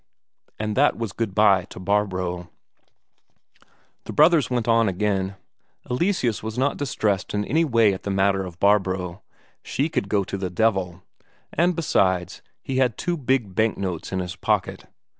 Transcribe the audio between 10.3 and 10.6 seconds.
the